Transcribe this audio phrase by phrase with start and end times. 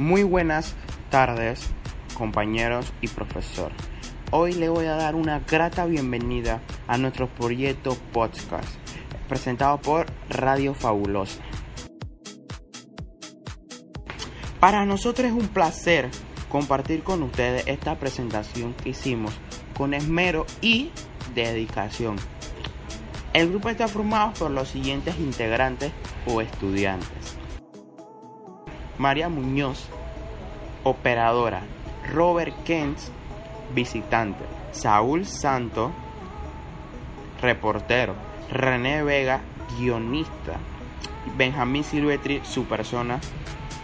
[0.00, 0.76] Muy buenas
[1.10, 1.60] tardes,
[2.14, 3.70] compañeros y profesor.
[4.30, 8.66] Hoy le voy a dar una grata bienvenida a nuestro proyecto podcast
[9.28, 11.42] presentado por Radio Fabulosa.
[14.58, 16.08] Para nosotros es un placer
[16.48, 19.34] compartir con ustedes esta presentación que hicimos
[19.76, 20.92] con esmero y
[21.34, 22.16] dedicación.
[23.34, 25.92] El grupo está formado por los siguientes integrantes
[26.26, 27.19] o estudiantes.
[29.00, 29.86] María Muñoz,
[30.84, 31.62] operadora.
[32.12, 32.98] Robert Kent,
[33.74, 34.44] visitante.
[34.72, 35.90] Saúl Santo,
[37.40, 38.14] reportero.
[38.50, 39.40] René Vega,
[39.78, 40.58] guionista.
[41.38, 43.20] Benjamín Silvetri, su persona,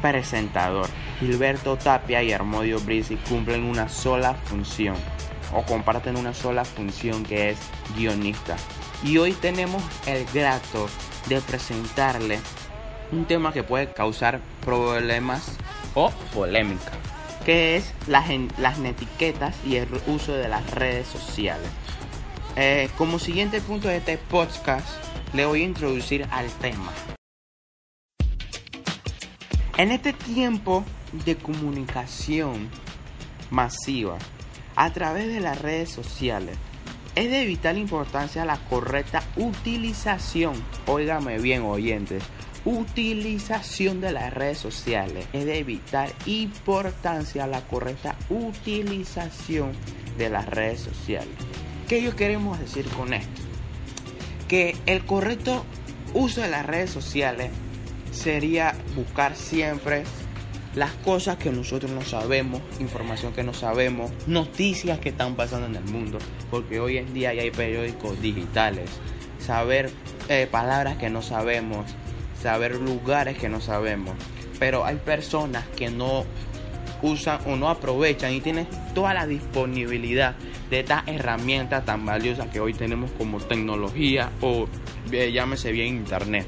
[0.02, 0.90] presentador.
[1.18, 4.96] Gilberto Tapia y Armodio Brisi cumplen una sola función
[5.54, 7.58] o comparten una sola función que es
[7.96, 8.58] guionista.
[9.02, 10.90] Y hoy tenemos el grato
[11.26, 12.38] de presentarle
[13.12, 15.56] un tema que puede causar problemas
[15.94, 16.92] o polémica,
[17.44, 18.26] que es las,
[18.58, 21.68] las etiquetas y el uso de las redes sociales.
[22.56, 24.88] Eh, como siguiente punto de este podcast,
[25.34, 26.92] le voy a introducir al tema.
[29.76, 30.84] En este tiempo
[31.24, 32.70] de comunicación
[33.50, 34.16] masiva
[34.74, 36.56] a través de las redes sociales,
[37.14, 40.54] es de vital importancia la correcta utilización,
[40.86, 42.22] óigame bien oyentes,
[42.66, 45.26] utilización de las redes sociales.
[45.32, 49.72] Es de vital importancia la correcta utilización
[50.18, 51.34] de las redes sociales.
[51.88, 53.42] ¿Qué yo queremos decir con esto?
[54.48, 55.64] Que el correcto
[56.12, 57.50] uso de las redes sociales
[58.10, 60.04] sería buscar siempre
[60.74, 65.76] las cosas que nosotros no sabemos, información que no sabemos, noticias que están pasando en
[65.76, 66.18] el mundo,
[66.50, 68.90] porque hoy en día hay periódicos digitales,
[69.38, 69.90] saber
[70.28, 71.86] eh, palabras que no sabemos,
[72.40, 74.14] saber lugares que no sabemos,
[74.58, 76.24] pero hay personas que no
[77.02, 80.34] usan o no aprovechan y tienen toda la disponibilidad
[80.70, 84.66] de estas herramientas tan valiosas que hoy tenemos como tecnología o
[85.12, 86.46] eh, llámese bien internet.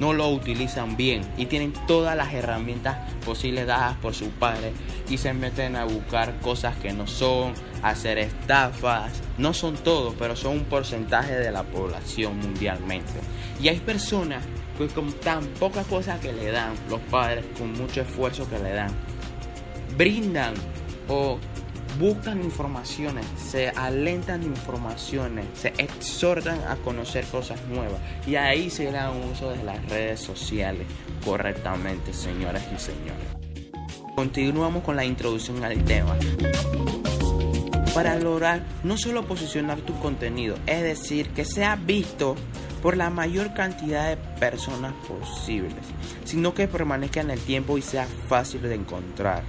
[0.00, 4.72] No lo utilizan bien y tienen todas las herramientas posibles dadas por sus padres
[5.10, 7.52] y se meten a buscar cosas que no son,
[7.82, 13.20] hacer estafas, no son todos, pero son un porcentaje de la población mundialmente.
[13.60, 14.44] Y hay personas
[14.78, 18.72] que con tan pocas cosas que le dan los padres, con mucho esfuerzo que le
[18.72, 18.90] dan,
[19.96, 20.54] brindan
[21.08, 21.38] o
[21.98, 29.10] buscan informaciones, se alentan informaciones, se exhortan a conocer cosas nuevas y ahí se da
[29.10, 30.86] uso de las redes sociales
[31.24, 33.26] correctamente, señoras y señores.
[34.14, 36.16] Continuamos con la introducción al tema.
[37.94, 42.36] Para lograr no solo posicionar tu contenido, es decir, que sea visto
[42.82, 45.74] por la mayor cantidad de personas posibles,
[46.24, 49.42] sino que permanezca en el tiempo y sea fácil de encontrar.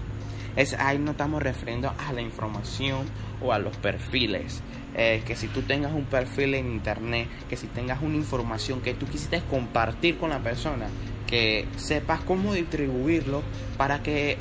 [0.56, 3.06] Es, ahí no estamos refiriendo a la información
[3.41, 4.62] o a los perfiles.
[4.95, 8.95] Eh, que si tú tengas un perfil en internet, que si tengas una información que
[8.95, 10.88] tú quisiste compartir con la persona,
[11.28, 13.44] que sepas cómo distribuirlo
[13.78, 14.38] para que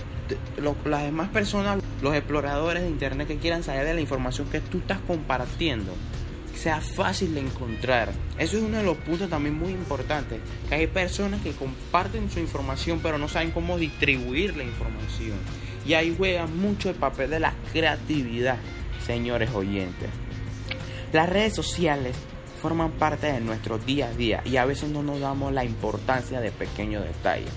[0.87, 4.78] las demás personas, los exploradores de internet que quieran saber de la información que tú
[4.78, 5.93] estás compartiendo,
[6.59, 8.13] sea fácil de encontrar.
[8.39, 12.41] Eso es uno de los puntos también muy importantes, que hay personas que comparten su
[12.41, 15.39] información pero no saben cómo distribuir la información.
[15.87, 18.59] Y ahí juega mucho el papel de la creatividad,
[19.07, 20.11] señores oyentes.
[21.13, 22.17] Las redes sociales
[22.61, 26.41] forman parte de nuestro día a día y a veces no nos damos la importancia
[26.41, 27.51] de pequeños detalles.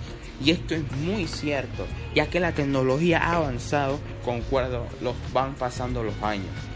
[0.43, 1.85] Y esto es muy cierto,
[2.15, 6.70] ya que la tecnología ha avanzado concuerdo los van pasando los años.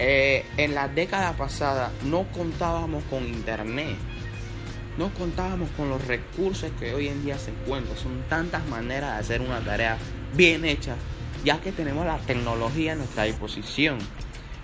[0.00, 3.96] Eh, en la década pasada no contábamos con internet,
[4.96, 7.96] no contábamos con los recursos que hoy en día se encuentran.
[7.96, 9.98] Son tantas maneras de hacer una tarea
[10.34, 10.94] bien hecha,
[11.44, 13.98] ya que tenemos la tecnología a nuestra disposición.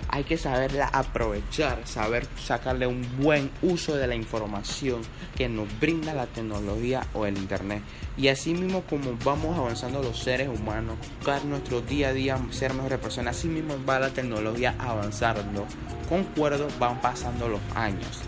[0.09, 5.03] Hay que saberla aprovechar, saber sacarle un buen uso de la información
[5.37, 7.83] que nos brinda la tecnología o el internet.
[8.17, 12.75] Y así mismo como vamos avanzando los seres humanos, buscar nuestro día a día ser
[12.75, 15.67] mejores personas, así mismo va la tecnología avanzando.
[16.09, 18.23] Concuerdo, van pasando los años.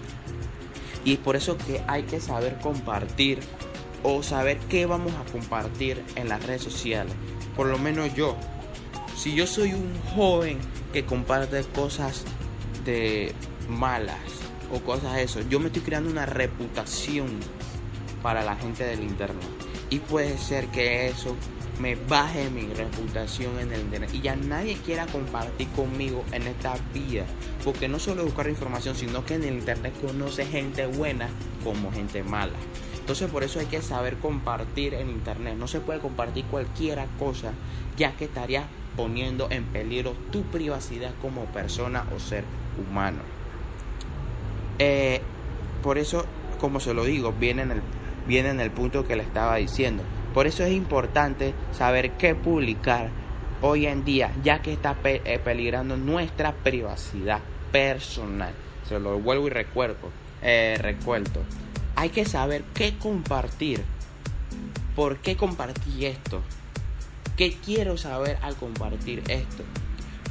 [1.05, 3.39] Y por eso que hay que saber compartir
[4.03, 7.13] o saber qué vamos a compartir en las redes sociales.
[7.55, 8.37] Por lo menos yo.
[9.17, 10.59] Si yo soy un joven
[10.97, 12.25] que comparte cosas
[12.87, 13.35] de
[13.69, 14.17] malas
[14.73, 17.27] o cosas de eso, yo me estoy creando una reputación
[18.23, 19.47] para la gente del internet.
[19.91, 21.37] Y puede ser que eso
[21.81, 26.77] me baje mi reputación en el internet y ya nadie quiera compartir conmigo en esta
[26.95, 27.27] vida.
[27.63, 31.29] Porque no solo buscar información, sino que en el internet conoce gente buena
[31.63, 32.57] como gente mala.
[32.99, 35.57] Entonces por eso hay que saber compartir en internet.
[35.59, 37.53] No se puede compartir cualquier cosa
[37.99, 38.65] ya que estarías
[38.97, 42.45] poniendo en peligro tu privacidad como persona o ser
[42.79, 43.19] humano.
[44.79, 45.21] Eh,
[45.83, 46.25] por eso,
[46.61, 47.83] como se lo digo, viene en, el,
[48.27, 50.03] viene en el punto que le estaba diciendo.
[50.35, 53.09] Por eso es importante saber qué publicar
[53.63, 57.41] hoy en día, ya que está eh, peligrando nuestra privacidad
[57.73, 58.53] personal.
[58.89, 60.11] Se lo vuelvo y recuerdo.
[60.43, 61.43] Eh, recuerdo.
[61.97, 63.83] Hay que saber qué compartir.
[64.95, 66.43] ¿Por qué compartí esto?
[67.37, 69.63] ¿Qué quiero saber al compartir esto?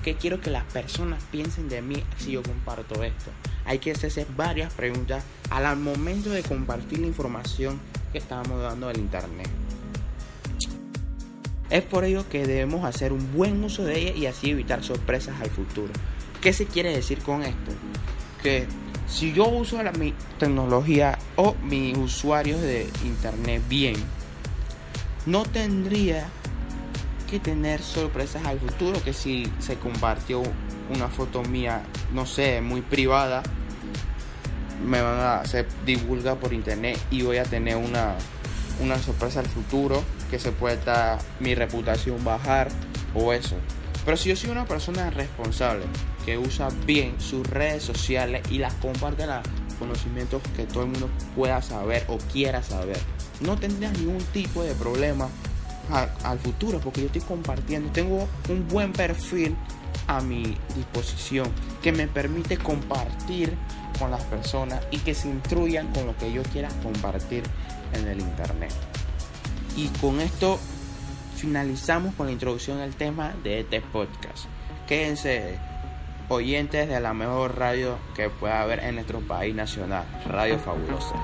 [0.04, 3.30] ¿Qué quiero que las personas piensen de mí si yo comparto esto?
[3.64, 7.80] Hay que hacerse varias preguntas al momento de compartir la información
[8.12, 9.48] que estamos dando del internet.
[11.70, 15.40] Es por ello que debemos hacer un buen uso de ella y así evitar sorpresas
[15.42, 15.94] al futuro.
[16.42, 17.72] ¿Qué se quiere decir con esto?
[18.42, 18.66] Que
[19.08, 23.96] si yo uso la, mi tecnología o mis usuarios de internet bien,
[25.28, 26.30] no tendría
[27.26, 30.44] que tener sorpresas al futuro, que si se compartió
[30.94, 31.84] una foto mía,
[32.14, 33.44] no sé, muy privada,
[34.86, 38.16] me van a se divulga por internet y voy a tener una,
[38.80, 42.70] una sorpresa al futuro, que se pueda mi reputación bajar
[43.14, 43.56] o eso.
[44.04, 45.86] Pero si yo soy una persona responsable,
[46.26, 49.42] que usa bien sus redes sociales y las comparte los
[49.80, 53.00] conocimientos que todo el mundo pueda saber o quiera saber,
[53.42, 55.30] no tendría ningún tipo de problema
[55.92, 59.56] al futuro porque yo estoy compartiendo, tengo un buen perfil
[60.08, 61.48] a mi disposición
[61.82, 63.56] que me permite compartir
[64.00, 67.44] con las personas y que se instruyan con lo que yo quiera compartir
[67.94, 68.74] en el internet.
[69.76, 70.60] Y con esto
[71.36, 74.46] finalizamos con la introducción al tema de este podcast.
[74.88, 75.58] Quédense
[76.30, 81.16] oyentes de la mejor radio que pueda haber en nuestro país nacional, Radio Fabulosa.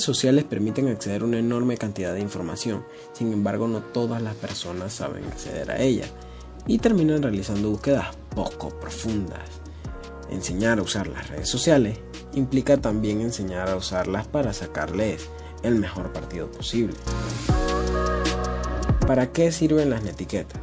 [0.00, 4.34] Redes sociales permiten acceder a una enorme cantidad de información, sin embargo no todas las
[4.34, 6.06] personas saben acceder a ella
[6.66, 9.46] y terminan realizando búsquedas poco profundas.
[10.30, 11.98] Enseñar a usar las redes sociales
[12.32, 15.28] implica también enseñar a usarlas para sacarles
[15.62, 16.96] el mejor partido posible.
[19.06, 20.62] ¿Para qué sirven las etiquetas?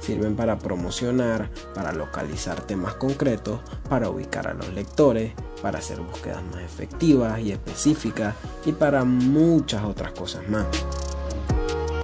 [0.00, 3.60] Sirven para promocionar, para localizar temas concretos,
[3.90, 8.34] para ubicar a los lectores, para hacer búsquedas más efectivas y específicas
[8.66, 10.66] y para muchas otras cosas más.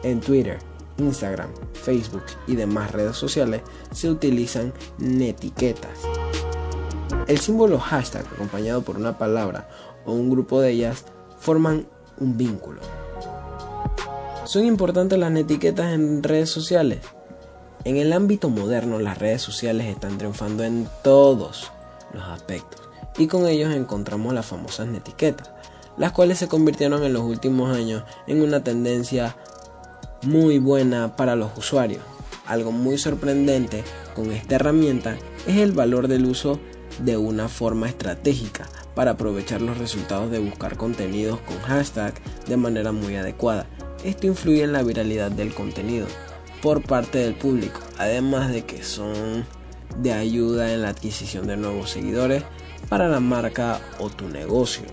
[0.04, 0.58] En Twitter,
[0.96, 3.62] Instagram, Facebook y demás redes sociales
[3.92, 5.98] se utilizan netiquetas.
[7.26, 9.68] El símbolo hashtag acompañado por una palabra
[10.06, 11.04] o un grupo de ellas
[11.38, 11.86] forman
[12.18, 12.80] un vínculo.
[14.44, 17.00] ¿Son importantes las netiquetas en redes sociales?
[17.84, 21.70] En el ámbito moderno las redes sociales están triunfando en todos
[22.12, 22.87] los aspectos
[23.18, 25.50] y con ellos encontramos las famosas etiquetas,
[25.96, 29.36] las cuales se convirtieron en los últimos años en una tendencia
[30.22, 32.02] muy buena para los usuarios.
[32.46, 33.84] Algo muy sorprendente
[34.14, 36.58] con esta herramienta es el valor del uso
[37.00, 42.14] de una forma estratégica para aprovechar los resultados de buscar contenidos con hashtag
[42.46, 43.66] de manera muy adecuada.
[44.04, 46.06] Esto influye en la viralidad del contenido
[46.62, 49.44] por parte del público, además de que son
[49.98, 52.44] de ayuda en la adquisición de nuevos seguidores
[52.88, 54.84] para la marca o tu negocio.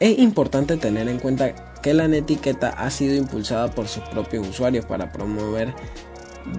[0.00, 4.84] Es importante tener en cuenta que la etiqueta ha sido impulsada por sus propios usuarios
[4.86, 5.74] para promover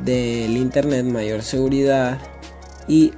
[0.03, 2.19] del Internet mayor seguridad
[2.87, 3.13] y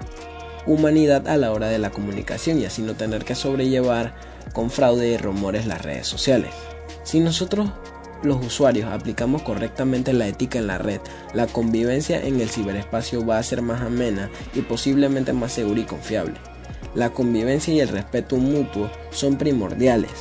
[0.66, 4.16] humanidad a la hora de la comunicación y así no tener que sobrellevar
[4.54, 6.52] con fraude y rumores las redes sociales.
[7.04, 7.70] Si nosotros
[8.24, 11.02] los usuarios aplicamos correctamente la ética en la red,
[11.34, 15.86] la convivencia en el ciberespacio va a ser más amena y posiblemente más segura y
[15.86, 16.36] confiable.
[16.96, 20.12] La convivencia y el respeto mutuo son primordiales.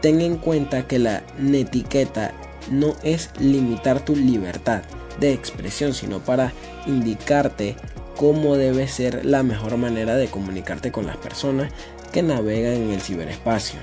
[0.00, 2.32] Ten en cuenta que la netiqueta
[2.70, 4.82] no es limitar tu libertad
[5.18, 6.52] de expresión, sino para
[6.86, 7.76] indicarte
[8.16, 11.72] cómo debe ser la mejor manera de comunicarte con las personas
[12.12, 13.80] que navegan en el ciberespacio.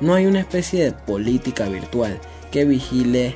[0.00, 2.18] No hay una especie de política virtual
[2.54, 3.34] que vigile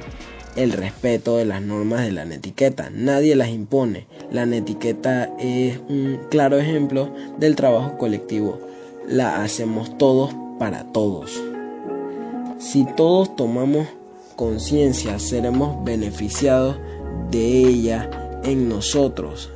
[0.55, 2.89] el respeto de las normas de la netiqueta.
[2.89, 4.07] Nadie las impone.
[4.31, 8.61] La netiqueta es un claro ejemplo del trabajo colectivo.
[9.09, 11.33] La hacemos todos para todos.
[12.61, 13.89] Si todos tomamos
[14.37, 16.77] conciencia, seremos beneficiados
[17.33, 18.09] de ella
[18.45, 19.51] en nosotros.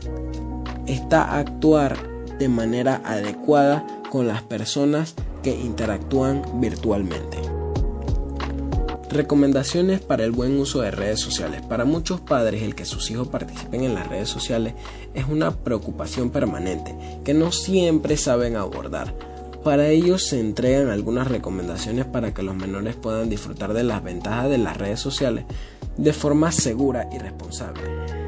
[0.88, 1.96] Está actuar
[2.40, 5.14] de manera adecuada con las personas
[5.44, 7.51] que interactúan virtualmente.
[9.12, 11.60] Recomendaciones para el buen uso de redes sociales.
[11.60, 14.72] Para muchos padres el que sus hijos participen en las redes sociales
[15.12, 19.14] es una preocupación permanente que no siempre saben abordar.
[19.62, 24.48] Para ello se entregan algunas recomendaciones para que los menores puedan disfrutar de las ventajas
[24.48, 25.44] de las redes sociales
[25.98, 28.21] de forma segura y responsable.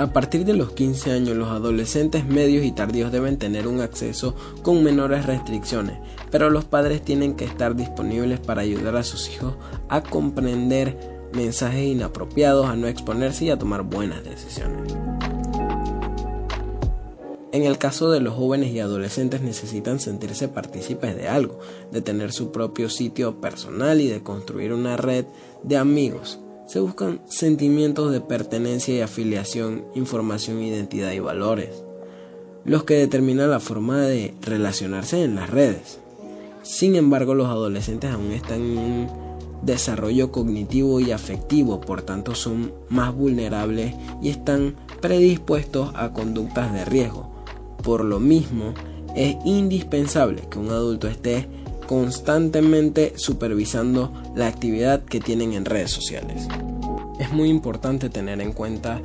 [0.00, 4.34] A partir de los 15 años, los adolescentes medios y tardíos deben tener un acceso
[4.62, 5.98] con menores restricciones,
[6.30, 9.56] pero los padres tienen que estar disponibles para ayudar a sus hijos
[9.90, 14.90] a comprender mensajes inapropiados, a no exponerse y a tomar buenas decisiones.
[17.52, 21.58] En el caso de los jóvenes y adolescentes necesitan sentirse partícipes de algo,
[21.92, 25.26] de tener su propio sitio personal y de construir una red
[25.62, 26.40] de amigos
[26.70, 31.82] se buscan sentimientos de pertenencia y afiliación, información, identidad y valores,
[32.64, 35.98] los que determinan la forma de relacionarse en las redes.
[36.62, 39.08] Sin embargo, los adolescentes aún están en un
[39.62, 46.84] desarrollo cognitivo y afectivo, por tanto son más vulnerables y están predispuestos a conductas de
[46.84, 47.32] riesgo.
[47.82, 48.74] Por lo mismo,
[49.16, 51.48] es indispensable que un adulto esté
[51.90, 56.46] constantemente supervisando la actividad que tienen en redes sociales.
[57.18, 59.02] Es muy importante tener en cuenta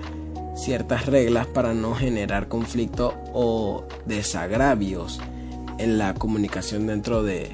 [0.55, 5.19] ciertas reglas para no generar conflicto o desagravios
[5.79, 7.49] en la comunicación dentro de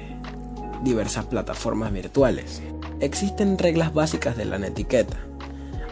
[0.84, 2.60] diversas plataformas virtuales.
[3.00, 5.16] Existen reglas básicas de la etiqueta.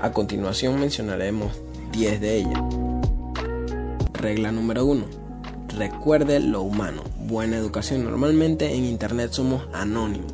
[0.03, 1.59] A continuación mencionaremos
[1.93, 2.63] 10 de ellas.
[4.13, 5.31] Regla número 1
[5.77, 7.03] Recuerde lo humano.
[7.31, 8.03] Buena educación.
[8.03, 10.33] Normalmente en Internet somos anónimos.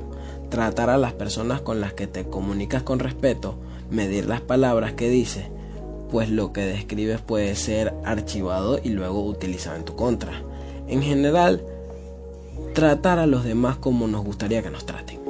[0.49, 3.59] Tratar a las personas con las que te comunicas con respeto.
[3.91, 5.45] Medir las palabras que dices.
[6.11, 10.41] Pues lo que describes puede ser archivado y luego utilizado en tu contra.
[10.88, 11.62] En general,
[12.73, 15.21] tratar a los demás como nos gustaría que nos traten.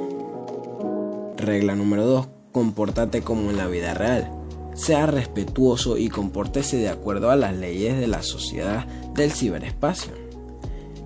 [1.35, 2.27] Regla número 2.
[2.53, 4.31] Compórtate como en la vida real
[4.73, 10.26] sea respetuoso y compórtese de acuerdo a las leyes de la sociedad del ciberespacio,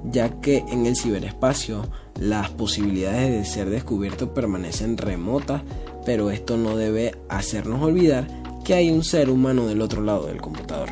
[0.04, 1.88] ya que en el ciberespacio
[2.20, 5.62] las posibilidades de ser descubierto permanecen remotas,
[6.06, 8.28] pero esto no debe hacernos olvidar
[8.64, 10.90] que hay un ser humano del otro lado del computador.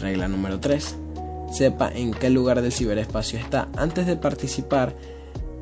[0.00, 0.96] Regla número 3.
[1.52, 4.94] Sepa en qué lugar del ciberespacio está antes de participar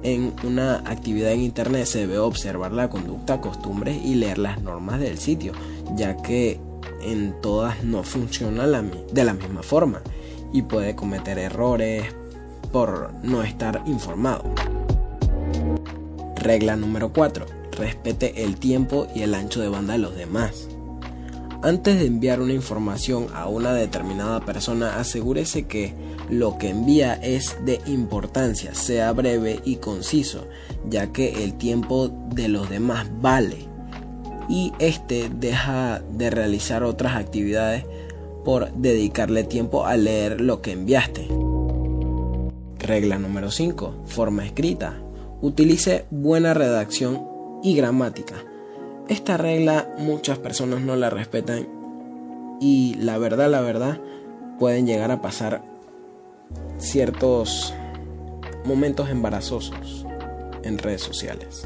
[0.02, 4.98] en una actividad en Internet se debe observar la conducta, costumbres y leer las normas
[4.98, 5.52] del sitio,
[5.94, 6.58] ya que
[7.02, 10.02] en todas no funciona de la misma forma
[10.52, 12.04] y puede cometer errores
[12.72, 14.44] por no estar informado.
[16.36, 17.46] Regla número 4.
[17.72, 20.68] Respete el tiempo y el ancho de banda de los demás.
[21.62, 25.94] Antes de enviar una información a una determinada persona, asegúrese que
[26.30, 30.46] lo que envía es de importancia, sea breve y conciso,
[30.88, 33.68] ya que el tiempo de los demás vale
[34.48, 37.84] y este deja de realizar otras actividades
[38.44, 41.28] por dedicarle tiempo a leer lo que enviaste.
[42.78, 44.04] Regla número 5.
[44.06, 45.00] Forma escrita.
[45.42, 47.26] Utilice buena redacción
[47.62, 48.36] y gramática.
[49.08, 51.68] Esta regla muchas personas no la respetan
[52.60, 54.00] y la verdad, la verdad,
[54.58, 55.62] pueden llegar a pasar
[56.78, 57.74] ciertos
[58.64, 60.06] momentos embarazosos
[60.62, 61.64] en redes sociales.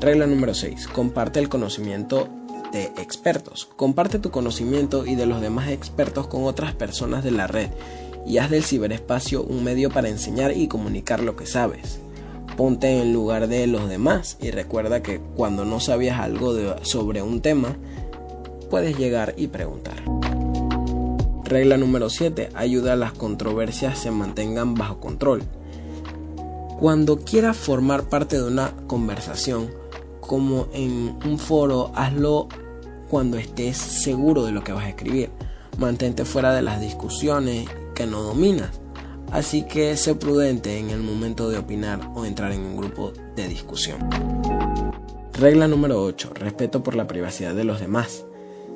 [0.00, 0.88] Regla número 6.
[0.88, 2.28] Comparte el conocimiento
[2.72, 3.68] de expertos.
[3.76, 7.70] Comparte tu conocimiento y de los demás expertos con otras personas de la red
[8.26, 12.00] y haz del ciberespacio un medio para enseñar y comunicar lo que sabes.
[12.56, 17.40] Ponte en lugar de los demás y recuerda que cuando no sabías algo sobre un
[17.40, 17.76] tema,
[18.68, 20.02] puedes llegar y preguntar.
[21.44, 22.50] Regla número 7.
[22.54, 25.42] Ayuda a las controversias se mantengan bajo control.
[26.78, 29.70] Cuando quieras formar parte de una conversación,
[30.28, 32.48] como en un foro, hazlo
[33.08, 35.30] cuando estés seguro de lo que vas a escribir.
[35.78, 38.80] Mantente fuera de las discusiones que no dominas.
[39.32, 43.48] Así que sé prudente en el momento de opinar o entrar en un grupo de
[43.48, 43.98] discusión.
[45.32, 46.32] Regla número 8.
[46.34, 48.26] Respeto por la privacidad de los demás.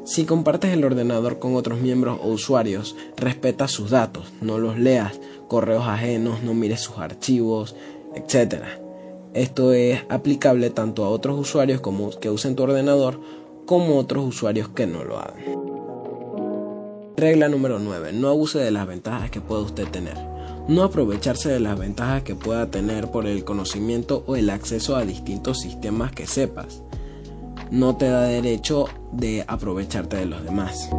[0.04, 5.20] Si compartes el ordenador con otros miembros o usuarios, respeta sus datos, no los leas,
[5.48, 7.76] correos ajenos, no mires sus archivos,
[8.14, 8.81] etc.
[9.34, 13.20] Esto es aplicable tanto a otros usuarios como que usen tu ordenador
[13.66, 15.42] como otros usuarios que no lo hagan.
[17.16, 18.12] Regla número 9.
[18.12, 20.16] No abuse de las ventajas que pueda usted tener.
[20.68, 25.04] No aprovecharse de las ventajas que pueda tener por el conocimiento o el acceso a
[25.04, 26.82] distintos sistemas que sepas
[27.72, 30.90] no te da derecho de aprovecharte de los demás.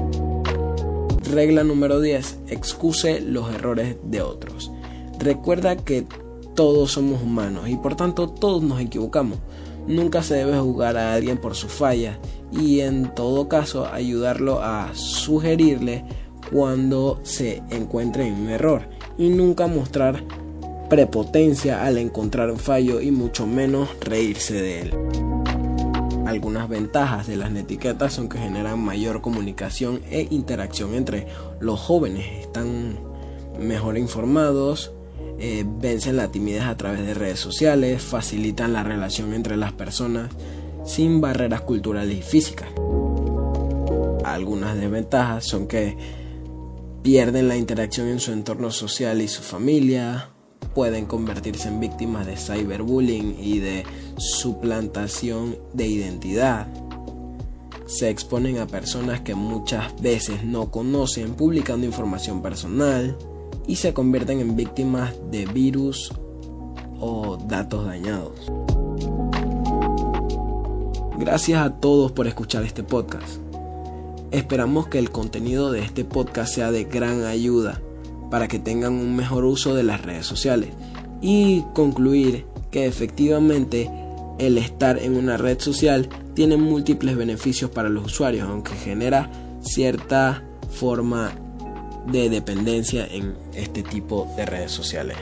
[1.31, 2.39] Regla número 10.
[2.47, 4.71] Excuse los errores de otros.
[5.19, 6.07] Recuerda que
[6.55, 9.39] todos somos humanos y por tanto todos nos equivocamos.
[9.87, 12.19] Nunca se debe juzgar a alguien por su falla
[12.51, 16.05] y en todo caso ayudarlo a sugerirle
[16.51, 20.23] cuando se encuentre en un error y nunca mostrar
[20.89, 24.93] prepotencia al encontrar un fallo y mucho menos reírse de él.
[26.25, 31.27] Algunas ventajas de las netiquetas son que generan mayor comunicación e interacción entre
[31.59, 32.97] los jóvenes, están
[33.59, 34.93] mejor informados,
[35.39, 40.29] eh, vencen la timidez a través de redes sociales, facilitan la relación entre las personas
[40.85, 42.69] sin barreras culturales y físicas.
[44.23, 45.97] Algunas desventajas son que
[47.01, 50.29] pierden la interacción en su entorno social y su familia,
[50.73, 53.83] pueden convertirse en víctimas de cyberbullying y de
[54.17, 56.67] suplantación de identidad.
[57.85, 63.15] Se exponen a personas que muchas veces no conocen publicando información personal
[63.67, 66.11] y se convierten en víctimas de virus
[66.99, 68.51] o datos dañados.
[71.17, 73.37] Gracias a todos por escuchar este podcast.
[74.31, 77.79] Esperamos que el contenido de este podcast sea de gran ayuda
[78.31, 80.69] para que tengan un mejor uso de las redes sociales
[81.21, 83.89] y concluir que efectivamente
[84.39, 90.43] el estar en una red social tiene múltiples beneficios para los usuarios, aunque genera cierta
[90.71, 91.31] forma
[92.07, 95.17] de dependencia en este tipo de redes sociales.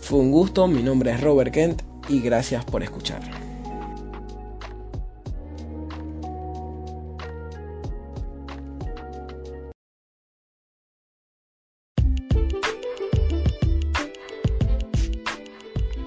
[0.00, 3.22] Fue un gusto, mi nombre es Robert Kent y gracias por escuchar.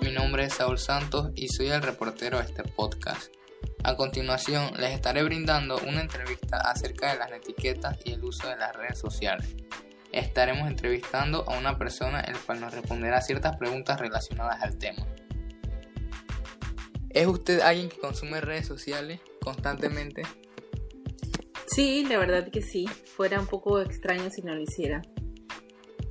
[0.02, 3.39] Mi nombre es Saúl Santos y soy el reportero de este podcast.
[3.84, 8.58] A continuación les estaré brindando una entrevista acerca de las etiquetas y el uso de
[8.58, 9.56] las redes sociales.
[10.12, 15.08] Estaremos entrevistando a una persona el cual nos responderá ciertas preguntas relacionadas al tema.
[17.10, 20.24] ¿Es usted alguien que consume redes sociales constantemente?
[21.68, 22.88] Sí, la verdad que sí.
[22.88, 25.02] Fuera un poco extraño si no lo hiciera.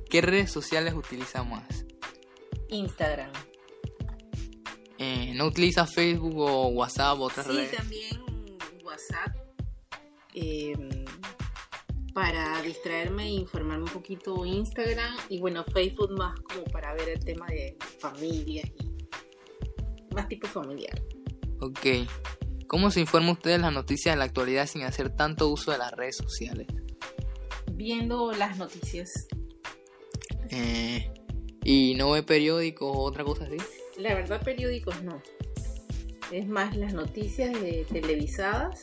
[0.09, 1.85] ¿Qué redes sociales utiliza más?
[2.69, 3.31] Instagram.
[4.99, 7.71] Eh, ¿No utiliza Facebook o WhatsApp o otras Sí, redes?
[7.75, 8.21] también
[8.83, 9.35] WhatsApp.
[10.35, 11.05] eh,
[12.13, 15.15] para distraerme e informarme un poquito Instagram.
[15.29, 21.01] Y bueno, Facebook más como para ver el tema de familias y más tipo familiar.
[21.61, 21.79] Ok.
[22.67, 25.77] ¿Cómo se informa usted de las noticias de la actualidad sin hacer tanto uso de
[25.77, 26.67] las redes sociales?
[27.73, 29.27] Viendo las noticias.
[30.51, 31.09] Eh,
[31.63, 33.57] ¿Y no ve periódicos o otra cosa así?
[33.99, 35.21] La verdad, periódicos no.
[36.31, 37.51] Es más las noticias
[37.91, 38.81] televisadas,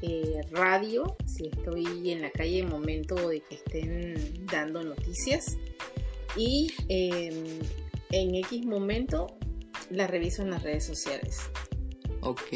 [0.00, 5.58] eh, radio, si estoy en la calle en momento de que estén dando noticias.
[6.36, 7.58] Y eh,
[8.10, 9.26] en X momento
[9.90, 11.40] la reviso en las redes sociales.
[12.20, 12.52] Ok.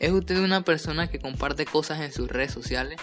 [0.00, 2.98] ¿Es usted una persona que comparte cosas en sus redes sociales?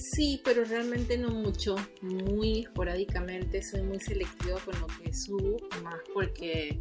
[0.00, 6.00] Sí, pero realmente no mucho, muy esporádicamente, soy muy selectiva con lo que subo, más
[6.14, 6.80] porque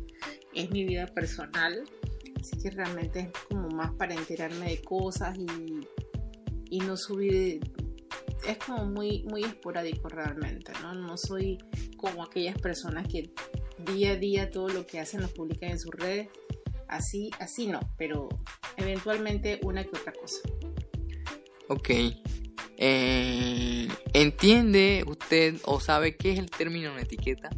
[0.53, 1.84] es mi vida personal,
[2.39, 5.82] así que realmente es como más para enterarme de cosas y,
[6.69, 7.60] y no subir,
[8.47, 10.93] es como muy, muy esporádico realmente, ¿no?
[10.93, 11.58] No soy
[11.97, 13.34] como aquellas personas que
[13.91, 16.29] día a día todo lo que hacen lo publican en sus redes,
[16.88, 18.29] así, así no, pero
[18.77, 20.39] eventualmente una que otra cosa.
[21.67, 21.89] Ok.
[22.82, 27.50] Eh, ¿Entiende usted o sabe qué es el término en etiqueta?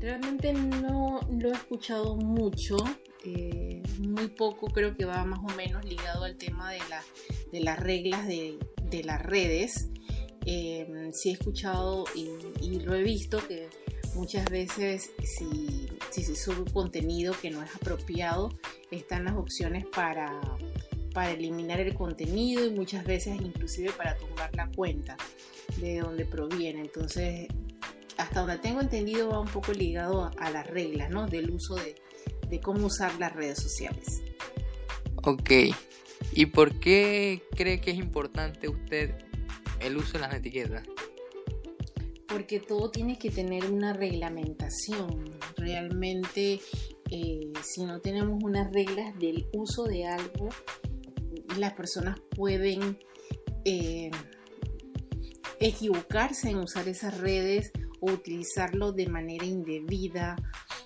[0.00, 2.76] Realmente no lo he escuchado mucho,
[3.24, 7.00] eh, muy poco creo que va más o menos ligado al tema de, la,
[7.52, 8.58] de las reglas de,
[8.90, 9.88] de las redes.
[10.46, 13.68] Eh, sí he escuchado y, y, lo he visto que
[14.16, 18.50] muchas veces si, si se sube contenido que no es apropiado,
[18.90, 20.40] están las opciones para,
[21.16, 25.16] para eliminar el contenido y muchas veces inclusive para tumbar la cuenta
[25.78, 26.82] de donde proviene.
[26.82, 27.48] Entonces
[28.18, 31.26] hasta donde tengo entendido va un poco ligado a las reglas, ¿no?
[31.26, 31.94] Del uso de,
[32.50, 34.20] de, cómo usar las redes sociales.
[35.24, 35.50] Ok.
[36.32, 39.14] ¿Y por qué cree que es importante usted
[39.80, 40.86] el uso de las etiquetas?
[42.28, 45.24] Porque todo tiene que tener una reglamentación.
[45.56, 46.60] Realmente,
[47.10, 50.50] eh, si no tenemos unas reglas del uso de algo,
[51.58, 52.98] las personas pueden
[53.64, 54.10] eh,
[55.60, 60.36] equivocarse en usar esas redes o utilizarlo de manera indebida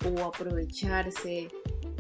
[0.05, 1.49] o aprovecharse.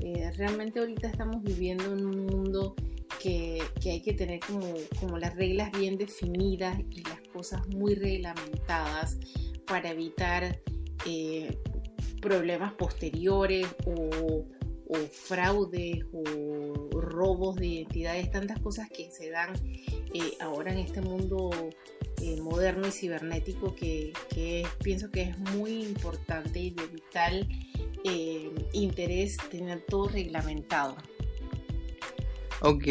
[0.02, 2.74] Eh, realmente ahorita estamos viviendo en un mundo
[3.20, 7.94] que, que hay que tener como, como, las reglas bien definidas y las cosas muy
[7.94, 9.18] reglamentadas
[9.66, 10.58] para evitar
[11.06, 11.58] eh,
[12.20, 14.44] problemas posteriores o,
[15.12, 19.52] fraudes o robos de identidades, tantas cosas que se dan
[20.14, 21.50] eh, ahora en este mundo
[22.22, 24.12] eh, moderno y cibernético que,
[24.82, 27.48] pienso que es muy importante y de vital
[28.72, 30.96] interés tener todo reglamentado.
[32.62, 32.84] Ok,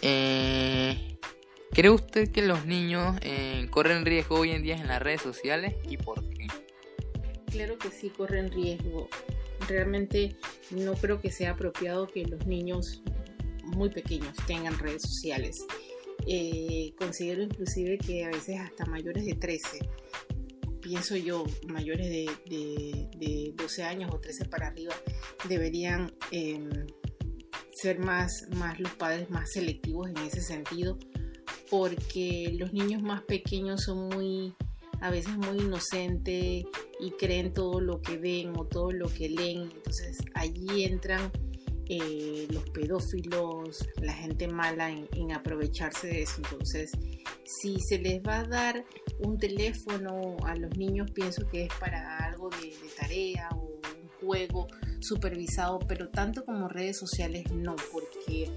[0.00, 3.16] ¿cree usted que los niños
[3.70, 6.48] corren riesgo hoy en día en las redes sociales y por qué?
[7.58, 9.08] claro que sí corren riesgo.
[9.68, 10.36] Realmente
[10.70, 13.02] no creo que sea apropiado que los niños
[13.68, 15.56] muy pequeños tengan redes sociales.
[16.26, 19.78] Eh, considero inclusive que a veces hasta mayores de 13,
[20.80, 24.94] pienso yo, mayores de, 12 años o 13 para arriba,
[25.48, 26.68] deberían em,
[27.72, 30.98] ser más, más los padres más selectivos en ese sentido,
[31.70, 34.54] porque los niños más pequeños son muy
[35.00, 36.66] a veces muy inocente
[37.00, 39.70] y creen todo lo que ven o todo lo que leen.
[39.74, 41.30] Entonces allí entran
[41.88, 46.36] eh, los pedófilos, la gente mala en, aprovecharse de eso.
[46.38, 46.90] Entonces,
[47.44, 48.84] si se les va a dar
[49.20, 54.66] un teléfono a los niños, pienso que es para algo de, tarea o un juego
[55.00, 58.50] supervisado, pero tanto como redes sociales no, porque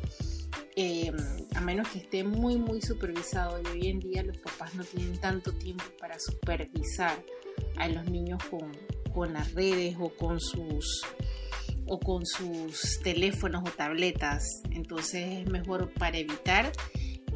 [0.75, 1.15] Em,
[1.55, 5.17] a menos que esté muy muy supervisado y hoy en día los papás no tienen
[5.19, 7.21] tanto tiempo para supervisar
[7.77, 8.41] a los niños
[9.13, 11.03] con las redes o con sus
[11.91, 16.71] o con sus teléfonos o tabletas entonces es mejor para evitar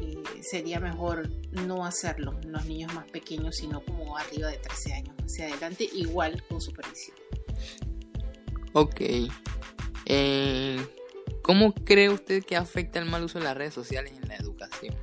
[0.00, 5.14] eh, sería mejor no hacerlo los niños más pequeños sino como arriba de 13 años
[5.24, 7.16] hacia adelante igual con supervisión
[8.72, 9.00] ok
[10.06, 10.80] eh,
[11.46, 14.96] ¿Cómo cree usted que afecta el mal uso de las redes sociales en la educación?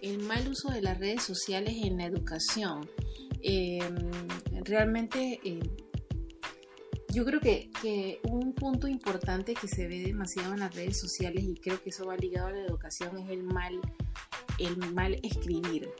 [0.00, 2.88] El mal uso de las redes sociales en la educación.
[3.42, 3.94] Em,
[4.64, 5.60] realmente eh,
[7.18, 11.56] yo creo que, un punto importante que se ve demasiado en las redes sociales y
[11.56, 13.80] creo que eso va ligado a la educación es el mal,
[14.60, 15.90] el mal escribir.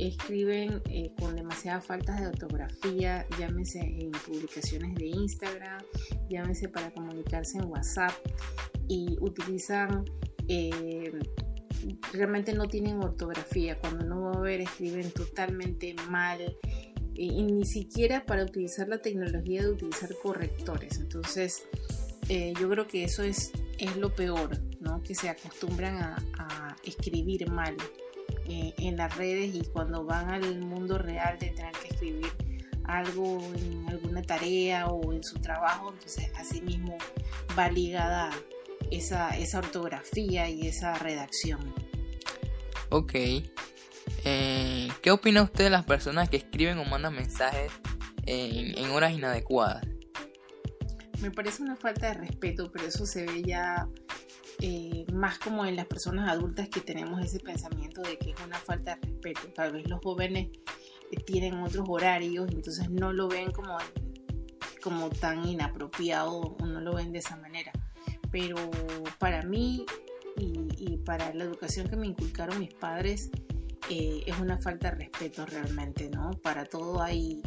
[0.00, 5.80] Escriben eh, con demasiadas faltas de ortografía, llámese en publicaciones de Instagram,
[6.28, 8.10] llámese para comunicarse en WhatsApp
[8.88, 10.04] y utilizan,
[10.48, 11.12] eh,
[12.12, 16.40] realmente no tienen ortografía, cuando no va a ver escriben totalmente mal
[17.14, 20.98] y, ni siquiera para utilizar la tecnología de utilizar correctores.
[20.98, 21.64] Entonces,
[22.28, 25.02] eh, yo creo que eso es, es lo peor, ¿no?
[25.02, 27.76] que se acostumbran a, a escribir mal.
[28.46, 32.26] Eh, en las redes y cuando van al mundo real de tener que escribir
[32.84, 36.98] algo en alguna tarea o en su trabajo, entonces así mismo
[37.56, 38.30] va ligada
[38.90, 41.72] esa, esa ortografía y esa redacción.
[42.90, 43.14] Ok.
[44.24, 47.72] Eh, ¿Qué opina usted de las personas que escriben o mandan mensajes
[48.26, 49.84] en, horas inadecuadas?
[51.20, 53.88] Me parece una falta de respeto, pero eso se ve ya
[54.60, 58.58] eh, más como en las personas adultas que tenemos ese pensamiento de que es una
[58.58, 59.40] falta de respeto.
[59.54, 60.50] Tal vez los jóvenes
[61.10, 63.76] eh, tienen otros horarios, entonces no lo ven como,
[64.82, 67.72] como tan inapropiado o no lo ven de esa manera.
[68.30, 68.56] Pero
[69.18, 69.84] para mí
[70.36, 73.30] y, para la educación que me inculcaron mis padres,
[73.90, 76.30] eh, es una falta de respeto realmente, ¿no?
[76.42, 77.42] Para todo hay,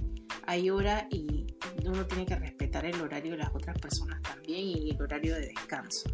[0.45, 1.47] hay hora y
[1.85, 5.47] uno tiene que respetar el horario de las otras personas también y el horario de
[5.47, 6.09] descanso.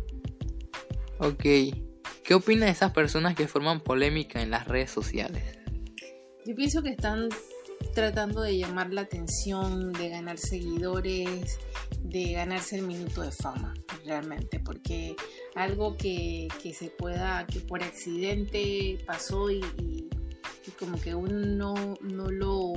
[1.19, 1.43] Ok.
[2.23, 5.43] ¿Qué opina de esas personas que forman polémica en las redes sociales?
[6.45, 7.29] Yo pienso que están
[7.93, 11.59] tratando de llamar la atención, de ganar seguidores,
[12.03, 13.73] de ganarse el minuto de fama,
[14.05, 15.15] realmente, porque
[15.55, 20.09] algo que, se pueda, que por accidente pasó y,
[20.77, 22.73] como que uno no lo,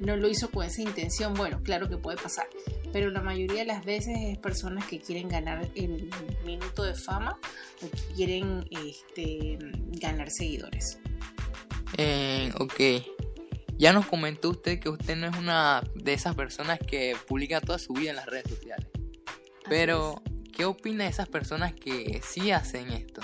[0.00, 2.46] no lo hizo con esa intención, bueno, claro que puede pasar,
[2.92, 6.10] pero la mayoría de las veces es personas que quieren ganar el
[6.44, 7.38] minuto de fama
[7.82, 9.58] o que quieren este,
[10.00, 10.98] ganar seguidores.
[11.96, 12.80] Eh, ok.
[13.78, 17.78] Ya nos comentó usted que usted no es una de esas personas que publica toda
[17.78, 18.88] su vida en las redes sociales.
[19.68, 20.20] Pero,
[20.52, 23.20] ¿qué opina de esas personas que sí hacen esto?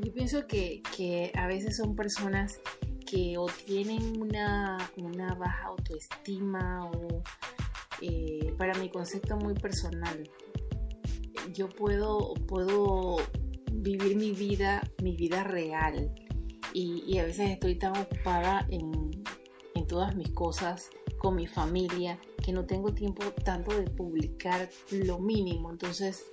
[0.00, 2.60] Yo pienso que, que a veces son personas
[3.04, 7.22] que o tienen una, una baja autoestima o
[8.00, 10.28] eh, para mi concepto muy personal.
[11.52, 13.16] Yo puedo, puedo
[13.72, 16.12] vivir mi vida, mi vida real.
[16.74, 19.10] Y, a veces estoy tan ocupada en,
[19.74, 25.18] en todas mis cosas, con mi familia, que no tengo tiempo tanto de publicar lo
[25.18, 25.70] mínimo.
[25.70, 26.26] Entonces,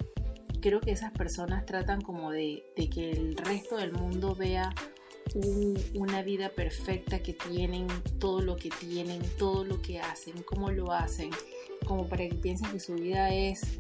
[0.65, 4.73] creo que esas personas tratan como de, de, que el resto del mundo vea
[5.93, 7.86] una vida perfecta que tienen,
[8.17, 11.30] todo lo que tienen, todo lo que hacen, cómo lo hacen,
[11.86, 13.78] como para que piensen que su vida es,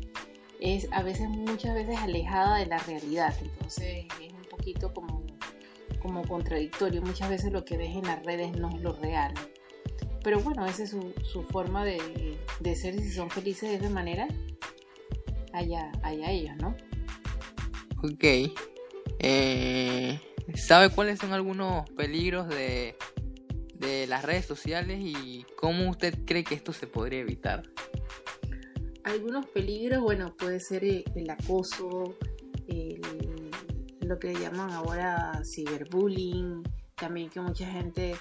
[0.59, 3.33] es a veces, muchas veces alejada de la realidad.
[3.41, 5.23] Entonces es un poquito como,
[6.03, 7.01] como contradictorio.
[7.01, 9.33] Muchas veces lo que ves en las redes no es lo real.
[10.23, 14.27] Pero bueno, esa es su, forma de, de, ser si son felices de esa manera,
[15.55, 16.75] allá, allá ellos, ¿no?
[18.03, 18.53] Ok.
[19.19, 20.19] Eh,
[20.55, 22.95] ¿Sabe cuáles son algunos peligros de,
[23.73, 27.63] de las redes sociales y cómo usted cree que esto se podría evitar?
[29.03, 32.17] Algunos peligros, bueno, puede ser el acoso,
[34.05, 36.63] lo que llaman ahora ciberbullying,
[36.95, 38.15] también que mucha gente,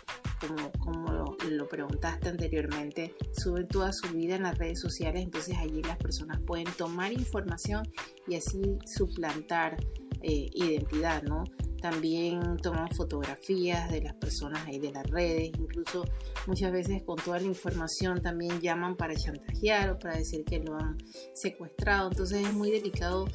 [0.78, 5.96] como, lo, preguntaste anteriormente, sube toda su vida en las redes sociales, entonces allí las
[5.96, 7.82] personas pueden tomar información
[8.26, 9.76] y así suplantar
[10.22, 11.44] eh, identidad, ¿no?
[11.80, 16.04] También toman fotografías de las personas ahí de las redes, incluso
[16.46, 20.76] muchas veces con toda la información también llaman para chantajear o para decir que lo
[20.76, 20.96] han
[21.34, 22.08] secuestrado.
[22.08, 23.26] Entonces es muy delicado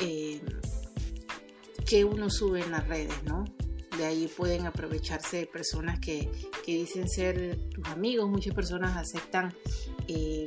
[0.00, 0.40] eh,
[1.84, 3.44] que uno sube en las redes, ¿no?
[3.98, 6.30] De ahí pueden aprovecharse de personas que,
[6.66, 8.28] dicen ser tus amigos.
[8.28, 9.54] Muchas personas aceptan
[10.08, 10.46] eh,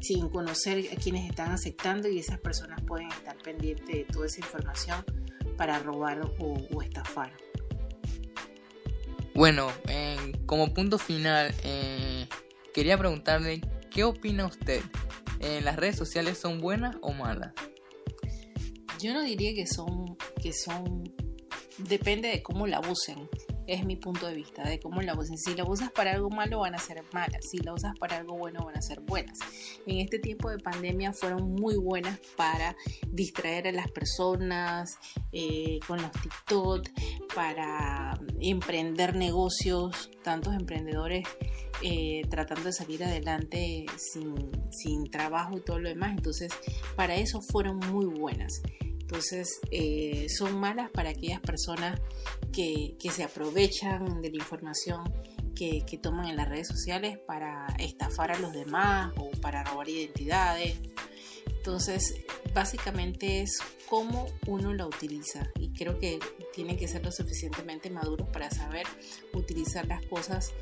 [0.00, 4.40] sin conocer a quienes están aceptando y esas personas pueden estar pendientes de toda esa
[4.40, 5.04] información
[5.56, 7.32] para robar o, estafar.
[9.34, 9.68] Bueno,
[10.46, 12.28] como punto final, eh,
[12.72, 14.82] quería preguntarle, ¿qué opina usted?
[15.62, 17.52] ¿Las redes sociales son buenas o malas?
[19.04, 21.04] Yo no diría que son, que son,
[21.78, 23.28] depende de cómo la usen
[23.66, 25.40] es mi punto de vista de cómo la usas.
[25.40, 28.36] Si la usas para algo malo van a ser malas, si la usas para algo
[28.36, 29.38] bueno van a ser buenas.
[29.86, 32.76] En este tiempo de pandemia fueron muy buenas para
[33.08, 34.98] distraer a las personas
[35.32, 36.88] eh, con los TikTok,
[37.34, 41.26] para emprender negocios, tantos emprendedores
[41.82, 44.34] eh, tratando de salir adelante sin,
[44.70, 46.12] sin trabajo y todo lo demás.
[46.16, 46.52] Entonces,
[46.96, 48.62] para eso fueron muy buenas.
[49.04, 52.00] Entonces, eh, son malas para aquellas personas
[52.54, 55.04] que, se aprovechan de la información
[55.54, 60.80] que, toman en las redes sociales para estafar a los demás o para robar identidades.
[61.46, 62.14] Entonces,
[62.54, 63.58] básicamente es
[63.90, 66.18] cómo uno la utiliza y creo que
[66.54, 68.86] tiene que ser lo suficientemente maduros para saber
[69.34, 70.54] utilizar las cosas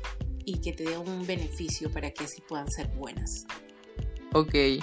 [0.43, 3.45] y que te den un beneficio para que así puedan ser buenas.
[4.33, 4.81] Ok, eh,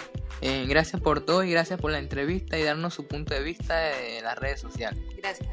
[0.68, 4.22] gracias por todo y gracias por la entrevista y darnos su punto de vista de
[4.22, 5.00] las redes sociales.
[5.16, 5.48] Gracias